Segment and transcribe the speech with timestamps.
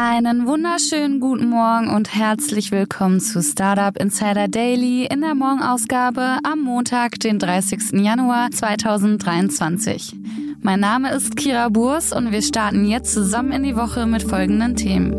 [0.00, 6.60] Einen wunderschönen guten Morgen und herzlich willkommen zu Startup Insider Daily in der Morgenausgabe am
[6.60, 7.94] Montag, den 30.
[7.94, 10.14] Januar 2023.
[10.62, 14.76] Mein Name ist Kira Burs und wir starten jetzt zusammen in die Woche mit folgenden
[14.76, 15.14] Themen.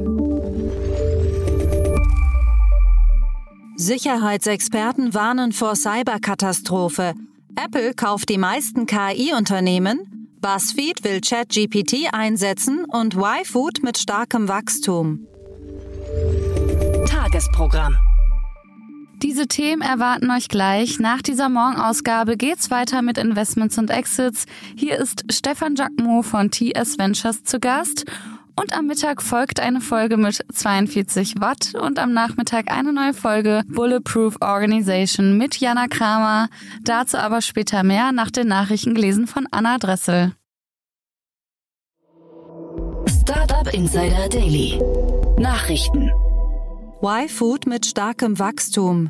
[3.76, 7.16] Sicherheitsexperten warnen vor Cyberkatastrophe.
[7.62, 15.28] Apple kauft die meisten KI-Unternehmen BuzzFeed will ChatGPT einsetzen und YFood mit starkem Wachstum.
[17.08, 17.98] Tagesprogramm.
[19.22, 20.98] Diese Themen erwarten euch gleich.
[21.00, 24.46] Nach dieser Morgenausgabe geht's weiter mit Investments und Exits.
[24.78, 28.06] Hier ist Stefan Jacquemot von TS Ventures zu Gast.
[28.56, 33.64] Und am Mittag folgt eine Folge mit 42 Watt und am Nachmittag eine neue Folge
[33.68, 36.50] Bulletproof Organization mit Jana Kramer.
[36.84, 40.34] Dazu aber später mehr nach den Nachrichten gelesen von Anna Dressel.
[43.10, 44.80] Startup Insider Daily.
[45.40, 46.12] Nachrichten.
[47.02, 49.10] Y-Food mit starkem Wachstum.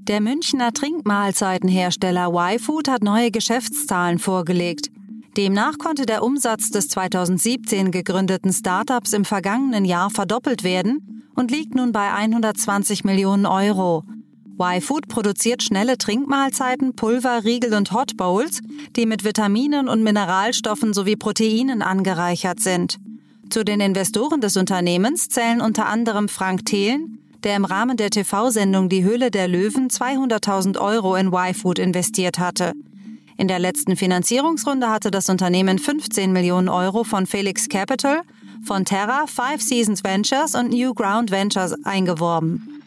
[0.00, 4.90] Der Münchner Trinkmahlzeitenhersteller Y-Food hat neue Geschäftszahlen vorgelegt.
[5.38, 11.74] Demnach konnte der Umsatz des 2017 gegründeten Startups im vergangenen Jahr verdoppelt werden und liegt
[11.74, 14.04] nun bei 120 Millionen Euro.
[14.60, 18.60] Y-Food produziert schnelle Trinkmahlzeiten, Pulver, Riegel und Hot Bowls,
[18.96, 22.98] die mit Vitaminen und Mineralstoffen sowie Proteinen angereichert sind.
[23.50, 28.88] Zu den Investoren des Unternehmens zählen unter anderem Frank Thelen, der im Rahmen der TV-Sendung
[28.88, 32.74] Die Höhle der Löwen 200.000 Euro in Y-Food investiert hatte.
[33.36, 38.20] In der letzten Finanzierungsrunde hatte das Unternehmen 15 Millionen Euro von Felix Capital,
[38.62, 42.82] von Terra, Five Seasons Ventures und New Ground Ventures eingeworben.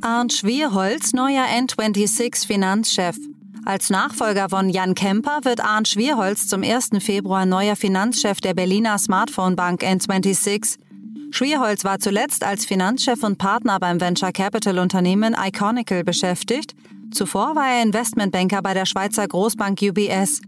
[0.00, 3.16] Arndt Schwierholz, neuer N26 Finanzchef.
[3.64, 6.90] Als Nachfolger von Jan Kemper wird Arndt Schwierholz zum 1.
[6.98, 10.78] Februar neuer Finanzchef der Berliner Smartphone Bank N26.
[11.30, 16.74] Schwierholz war zuletzt als Finanzchef und Partner beim Venture Capital Unternehmen Iconical beschäftigt.
[17.12, 20.40] Zuvor war er Investmentbanker bei der Schweizer Großbank UBS.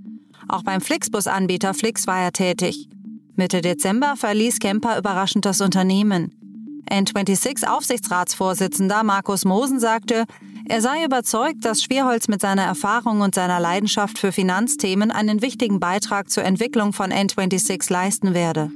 [0.49, 2.89] Auch beim Flixbus-Anbieter Flix war er tätig.
[3.37, 6.83] Mitte Dezember verließ Kemper überraschend das Unternehmen.
[6.91, 10.25] N26-Aufsichtsratsvorsitzender Markus Mosen sagte,
[10.67, 15.79] er sei überzeugt, dass Schwerholz mit seiner Erfahrung und seiner Leidenschaft für Finanzthemen einen wichtigen
[15.79, 18.71] Beitrag zur Entwicklung von N26 leisten werde.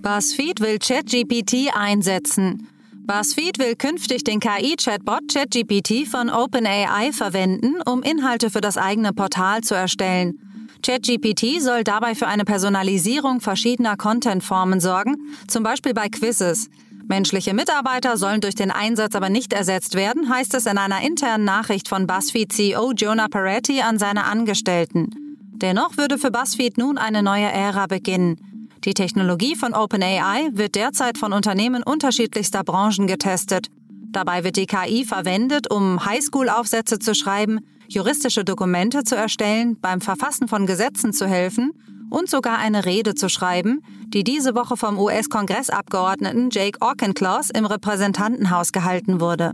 [0.00, 2.68] BuzzFeed will ChatGPT einsetzen.
[3.06, 9.62] BuzzFeed will künftig den KI-Chatbot ChatGPT von OpenAI verwenden, um Inhalte für das eigene Portal
[9.62, 10.38] zu erstellen.
[10.82, 15.16] ChatGPT soll dabei für eine Personalisierung verschiedener Contentformen sorgen,
[15.48, 16.70] zum Beispiel bei Quizzes.
[17.08, 21.44] Menschliche Mitarbeiter sollen durch den Einsatz aber nicht ersetzt werden, heißt es in einer internen
[21.44, 25.08] Nachricht von BuzzFeed CEO Jonah Peretti an seine Angestellten.
[25.54, 28.36] Dennoch würde für BuzzFeed nun eine neue Ära beginnen.
[28.84, 33.68] Die Technologie von OpenAI wird derzeit von Unternehmen unterschiedlichster Branchen getestet.
[34.10, 40.46] Dabei wird die KI verwendet, um Highschool-Aufsätze zu schreiben, juristische Dokumente zu erstellen, beim Verfassen
[40.46, 41.72] von Gesetzen zu helfen
[42.10, 48.72] und sogar eine Rede zu schreiben, die diese Woche vom US-Kongressabgeordneten Jake Auchincloss im Repräsentantenhaus
[48.72, 49.52] gehalten wurde.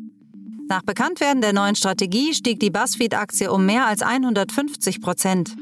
[0.68, 5.56] Nach Bekanntwerden der neuen Strategie stieg die BuzzFeed-Aktie um mehr als 150 Prozent.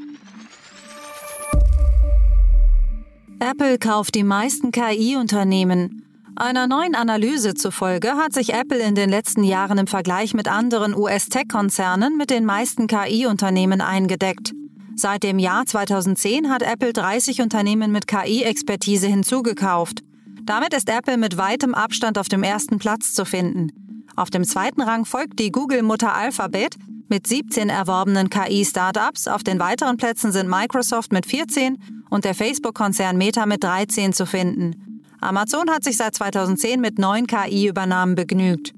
[3.39, 6.05] Apple kauft die meisten KI-Unternehmen.
[6.35, 10.95] Einer neuen Analyse zufolge hat sich Apple in den letzten Jahren im Vergleich mit anderen
[10.95, 14.53] US-Tech-Konzernen mit den meisten KI-Unternehmen eingedeckt.
[14.95, 20.03] Seit dem Jahr 2010 hat Apple 30 Unternehmen mit KI-Expertise hinzugekauft.
[20.43, 23.71] Damit ist Apple mit weitem Abstand auf dem ersten Platz zu finden.
[24.15, 26.75] Auf dem zweiten Rang folgt die Google-Mutter Alphabet
[27.09, 29.27] mit 17 erworbenen KI-Startups.
[29.27, 31.77] Auf den weiteren Plätzen sind Microsoft mit 14
[32.09, 35.01] und der Facebook-Konzern Meta mit 13 zu finden.
[35.19, 38.73] Amazon hat sich seit 2010 mit neun KI-Übernahmen begnügt.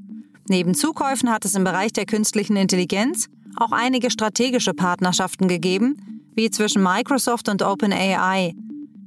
[0.47, 3.27] Neben Zukäufen hat es im Bereich der künstlichen Intelligenz
[3.57, 8.53] auch einige strategische Partnerschaften gegeben, wie zwischen Microsoft und OpenAI.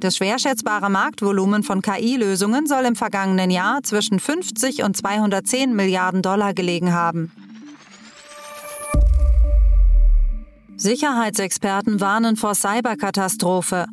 [0.01, 6.23] Das schwer schätzbare Marktvolumen von KI-Lösungen soll im vergangenen Jahr zwischen 50 und 210 Milliarden
[6.23, 7.33] Dollar gelegen haben.
[10.77, 13.87] Sicherheitsexperten warnen vor Cyberkatastrophe.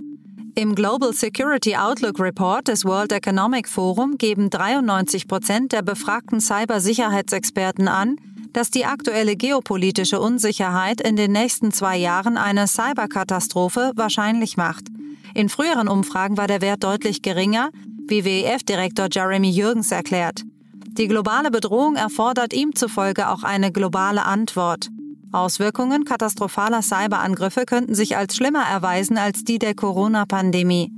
[0.54, 7.88] Im Global Security Outlook Report des World Economic Forum geben 93 Prozent der befragten Cybersicherheitsexperten
[7.88, 8.18] an,
[8.56, 14.86] dass die aktuelle geopolitische Unsicherheit in den nächsten zwei Jahren eine Cyberkatastrophe wahrscheinlich macht.
[15.34, 17.72] In früheren Umfragen war der Wert deutlich geringer,
[18.07, 20.44] wie WEF-Direktor Jeremy Jürgens erklärt.
[20.98, 24.88] Die globale Bedrohung erfordert ihm zufolge auch eine globale Antwort.
[25.34, 30.94] Auswirkungen katastrophaler Cyberangriffe könnten sich als schlimmer erweisen als die der Corona-Pandemie.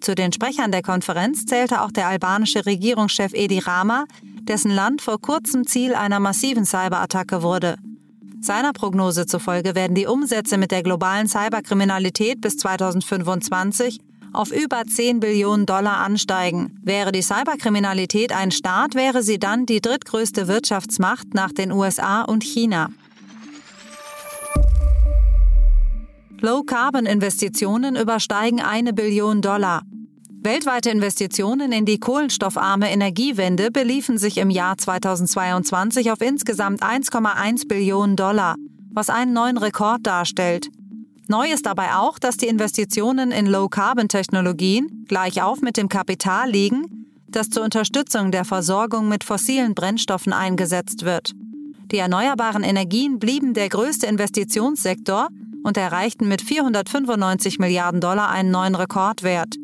[0.00, 4.06] Zu den Sprechern der Konferenz zählte auch der albanische Regierungschef Edi Rama,
[4.48, 7.76] dessen Land vor kurzem Ziel einer massiven Cyberattacke wurde.
[8.40, 13.98] Seiner Prognose zufolge werden die Umsätze mit der globalen Cyberkriminalität bis 2025
[14.32, 16.78] auf über 10 Billionen Dollar ansteigen.
[16.82, 22.44] Wäre die Cyberkriminalität ein Staat, wäre sie dann die drittgrößte Wirtschaftsmacht nach den USA und
[22.44, 22.90] China.
[26.40, 29.82] Low-Carbon-Investitionen übersteigen eine Billion Dollar.
[30.46, 38.14] Weltweite Investitionen in die kohlenstoffarme Energiewende beliefen sich im Jahr 2022 auf insgesamt 1,1 Billionen
[38.14, 38.54] Dollar,
[38.92, 40.68] was einen neuen Rekord darstellt.
[41.26, 47.08] Neu ist dabei auch, dass die Investitionen in Low-Carbon-Technologien gleich auf mit dem Kapital liegen,
[47.26, 51.32] das zur Unterstützung der Versorgung mit fossilen Brennstoffen eingesetzt wird.
[51.90, 55.26] Die erneuerbaren Energien blieben der größte Investitionssektor
[55.64, 59.56] und erreichten mit 495 Milliarden Dollar einen neuen Rekordwert.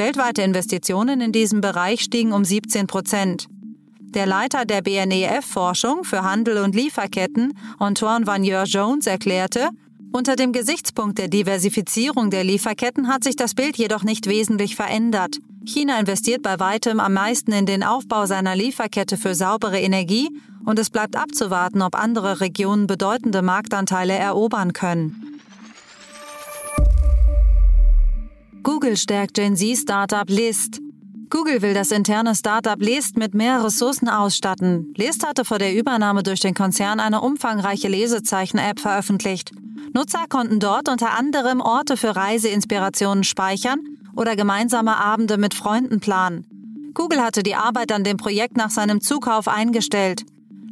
[0.00, 3.48] Weltweite Investitionen in diesem Bereich stiegen um 17 Prozent.
[4.00, 9.68] Der Leiter der BNEF-Forschung für Handel und Lieferketten, Antoine Vanier-Jones, erklärte,
[10.10, 15.36] unter dem Gesichtspunkt der Diversifizierung der Lieferketten hat sich das Bild jedoch nicht wesentlich verändert.
[15.66, 20.30] China investiert bei weitem am meisten in den Aufbau seiner Lieferkette für saubere Energie
[20.64, 25.29] und es bleibt abzuwarten, ob andere Regionen bedeutende Marktanteile erobern können.
[28.62, 30.80] Google stärkt Gen Z-Startup List.
[31.30, 34.92] Google will das interne Startup List mit mehr Ressourcen ausstatten.
[34.96, 39.52] List hatte vor der Übernahme durch den Konzern eine umfangreiche Lesezeichen-App veröffentlicht.
[39.94, 43.80] Nutzer konnten dort unter anderem Orte für Reiseinspirationen speichern
[44.14, 46.92] oder gemeinsame Abende mit Freunden planen.
[46.92, 50.24] Google hatte die Arbeit an dem Projekt nach seinem Zukauf eingestellt.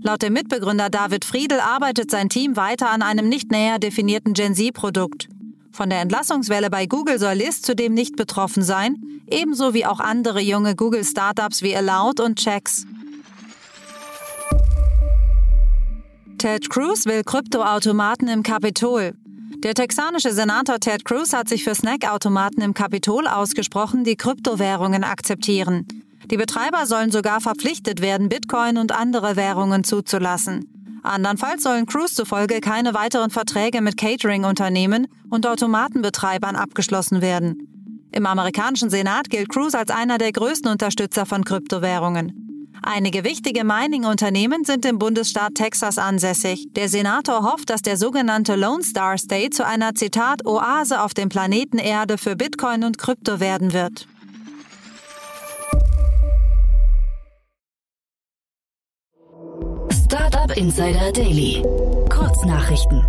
[0.02, 4.55] Laut dem Mitbegründer David Friedel arbeitet sein Team weiter an einem nicht näher definierten Gen
[4.55, 5.29] Z-Produkt.
[5.79, 8.97] Von der Entlassungswelle bei Google soll List zudem nicht betroffen sein,
[9.31, 12.85] ebenso wie auch andere junge Google-Startups wie Aloud und Checks.
[16.37, 19.13] Ted Cruz will Kryptoautomaten im Kapitol.
[19.63, 25.87] Der texanische Senator Ted Cruz hat sich für Snackautomaten im Kapitol ausgesprochen, die Kryptowährungen akzeptieren.
[26.29, 30.78] Die Betreiber sollen sogar verpflichtet werden, Bitcoin und andere Währungen zuzulassen.
[31.03, 38.09] Andernfalls sollen Cruise zufolge keine weiteren Verträge mit Catering-Unternehmen und Automatenbetreibern abgeschlossen werden.
[38.12, 42.49] Im amerikanischen Senat gilt Cruise als einer der größten Unterstützer von Kryptowährungen.
[42.83, 46.69] Einige wichtige Mining-Unternehmen sind im Bundesstaat Texas ansässig.
[46.73, 51.29] Der Senator hofft, dass der sogenannte Lone Star State zu einer Zitat Oase auf dem
[51.29, 54.06] Planeten Erde für Bitcoin und Krypto werden wird.
[60.49, 61.62] Startup Insider Daily.
[62.09, 63.05] Kurznachrichten.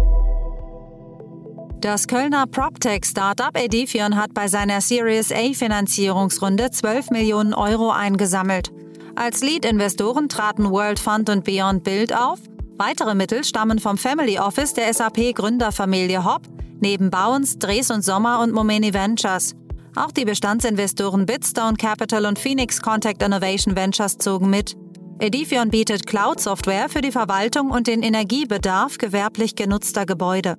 [1.79, 8.71] Das Kölner PropTech-Startup Edifion hat bei seiner Series A Finanzierungsrunde 12 Millionen Euro eingesammelt.
[9.15, 12.39] Als Lead-Investoren traten World Fund und Beyond Build auf.
[12.77, 16.41] Weitere Mittel stammen vom Family Office der SAP-Gründerfamilie Hopp,
[16.81, 19.55] neben Bauens, Dres und Sommer und Momeni Ventures.
[19.95, 24.75] Auch die Bestandsinvestoren Bitstone Capital und Phoenix Contact Innovation Ventures zogen mit.
[25.19, 30.55] Edifion bietet Cloud-Software für die Verwaltung und den Energiebedarf gewerblich genutzter Gebäude.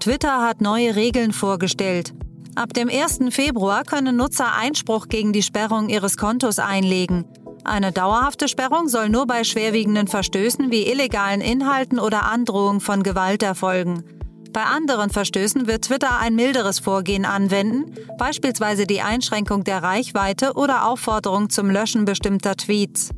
[0.00, 2.12] Twitter hat neue Regeln vorgestellt.
[2.56, 3.20] Ab dem 1.
[3.30, 7.26] Februar können Nutzer Einspruch gegen die Sperrung ihres Kontos einlegen.
[7.62, 13.44] Eine dauerhafte Sperrung soll nur bei schwerwiegenden Verstößen wie illegalen Inhalten oder Androhung von Gewalt
[13.44, 14.02] erfolgen.
[14.52, 20.88] Bei anderen Verstößen wird Twitter ein milderes Vorgehen anwenden, beispielsweise die Einschränkung der Reichweite oder
[20.88, 23.10] Aufforderung zum Löschen bestimmter Tweets.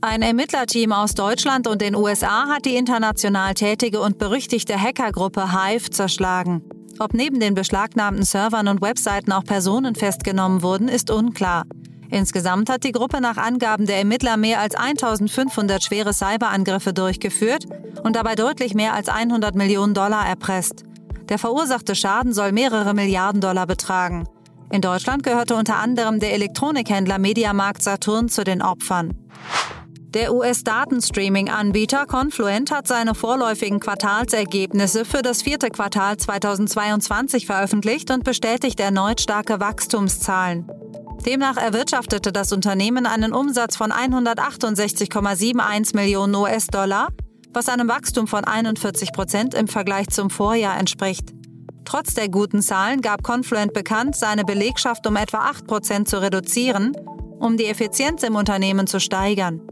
[0.00, 5.90] Ein Ermittlerteam aus Deutschland und den USA hat die international tätige und berüchtigte Hackergruppe Hive
[5.90, 6.62] zerschlagen.
[6.98, 11.64] Ob neben den beschlagnahmten Servern und Webseiten auch Personen festgenommen wurden, ist unklar.
[12.10, 17.66] Insgesamt hat die Gruppe nach Angaben der Ermittler mehr als 1500 schwere Cyberangriffe durchgeführt
[18.02, 20.84] und dabei deutlich mehr als 100 Millionen Dollar erpresst.
[21.28, 24.26] Der verursachte Schaden soll mehrere Milliarden Dollar betragen.
[24.72, 29.14] In Deutschland gehörte unter anderem der Elektronikhändler Mediamarkt Saturn zu den Opfern.
[30.14, 38.80] Der US-Datenstreaming-Anbieter Confluent hat seine vorläufigen Quartalsergebnisse für das vierte Quartal 2022 veröffentlicht und bestätigt
[38.80, 40.68] erneut starke Wachstumszahlen.
[41.26, 47.08] Demnach erwirtschaftete das Unternehmen einen Umsatz von 168,71 Millionen US-Dollar,
[47.52, 51.32] was einem Wachstum von 41 Prozent im Vergleich zum Vorjahr entspricht.
[51.84, 56.94] Trotz der guten Zahlen gab Confluent bekannt, seine Belegschaft um etwa 8 Prozent zu reduzieren
[57.40, 59.62] um die Effizienz im Unternehmen zu steigern.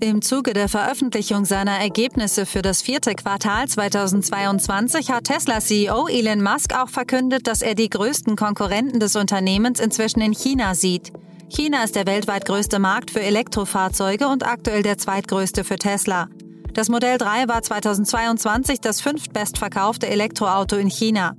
[0.00, 6.74] Im Zuge der Veröffentlichung seiner Ergebnisse für das vierte Quartal 2022 hat Tesla-CEO Elon Musk
[6.76, 11.12] auch verkündet, dass er die größten Konkurrenten des Unternehmens inzwischen in China sieht.
[11.48, 16.28] China ist der weltweit größte Markt für Elektrofahrzeuge und aktuell der zweitgrößte für Tesla.
[16.74, 21.34] Das Modell 3 war 2022 das fünftbestverkaufte Elektroauto in China.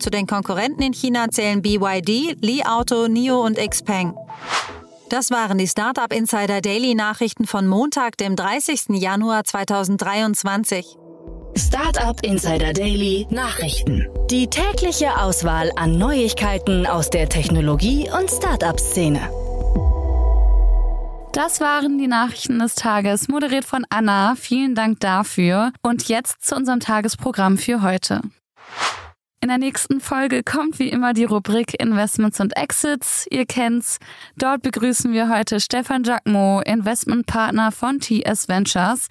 [0.00, 4.14] Zu den Konkurrenten in China zählen BYD, Li Auto, NIO und Xpeng.
[5.10, 8.90] Das waren die Startup Insider Daily Nachrichten von Montag, dem 30.
[8.90, 10.86] Januar 2023.
[11.56, 14.06] Startup Insider Daily Nachrichten.
[14.30, 19.18] Die tägliche Auswahl an Neuigkeiten aus der Technologie- und Startup-Szene.
[21.32, 24.36] Das waren die Nachrichten des Tages, moderiert von Anna.
[24.36, 25.72] Vielen Dank dafür.
[25.82, 28.20] Und jetzt zu unserem Tagesprogramm für heute.
[29.42, 33.26] In der nächsten Folge kommt wie immer die Rubrik Investments und Exits.
[33.30, 33.98] Ihr kennt's.
[34.36, 39.06] Dort begrüßen wir heute Stefan Jacmo, Investmentpartner von TS Ventures.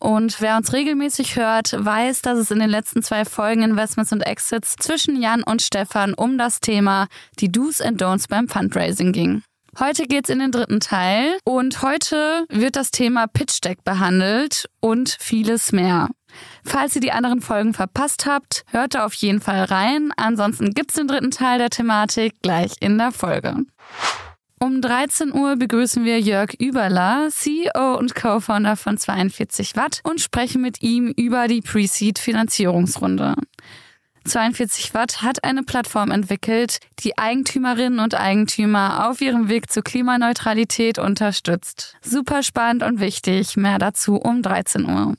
[0.00, 4.22] Und wer uns regelmäßig hört, weiß, dass es in den letzten zwei Folgen Investments und
[4.22, 7.06] Exits zwischen Jan und Stefan um das Thema
[7.38, 9.42] die Do's and Don'ts beim Fundraising ging.
[9.78, 15.16] Heute geht's in den dritten Teil und heute wird das Thema Pitch Deck behandelt und
[15.20, 16.08] vieles mehr.
[16.68, 20.12] Falls ihr die anderen Folgen verpasst habt, hört da auf jeden Fall rein.
[20.18, 23.56] Ansonsten gibt's den dritten Teil der Thematik gleich in der Folge.
[24.60, 30.60] Um 13 Uhr begrüßen wir Jörg Überler, CEO und Co-Founder von 42 Watt und sprechen
[30.60, 33.36] mit ihm über die Pre-Seed-Finanzierungsrunde.
[34.26, 40.98] 42 Watt hat eine Plattform entwickelt, die Eigentümerinnen und Eigentümer auf ihrem Weg zur Klimaneutralität
[40.98, 41.96] unterstützt.
[42.02, 43.56] Super spannend und wichtig.
[43.56, 45.14] Mehr dazu um 13 Uhr.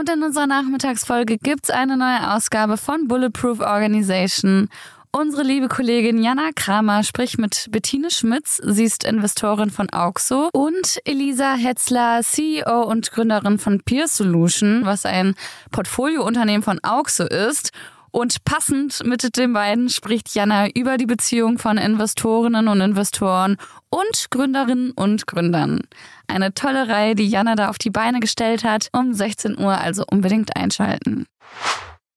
[0.00, 4.70] Und in unserer Nachmittagsfolge gibt's eine neue Ausgabe von Bulletproof Organization.
[5.12, 11.02] Unsere liebe Kollegin Jana Kramer spricht mit Bettine Schmitz, sie ist Investorin von Auxo und
[11.04, 15.34] Elisa Hetzler, CEO und Gründerin von Peer Solution, was ein
[15.70, 17.70] Portfoliounternehmen von Auxo ist.
[18.12, 23.56] Und passend mit den beiden spricht Jana über die Beziehung von Investorinnen und Investoren
[23.88, 25.80] und Gründerinnen und Gründern.
[26.26, 28.88] Eine tolle Reihe, die Jana da auf die Beine gestellt hat.
[28.92, 31.26] Um 16 Uhr also unbedingt einschalten.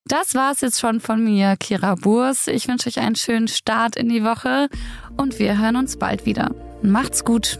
[0.05, 2.47] Das war's jetzt schon von mir, Kira Burs.
[2.47, 4.67] Ich wünsche euch einen schönen Start in die Woche
[5.15, 6.53] und wir hören uns bald wieder.
[6.81, 7.59] Macht's gut.